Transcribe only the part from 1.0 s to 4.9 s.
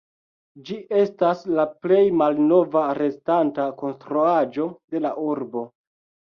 estas la plej malnova restanta konstruaĵo